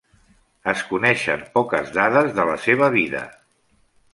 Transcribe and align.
Es 0.71 0.81
coneixen 0.93 1.45
poques 1.57 1.91
dades 1.99 2.33
de 2.39 2.49
la 2.53 2.57
seva 2.67 2.89
vida. 2.99 3.25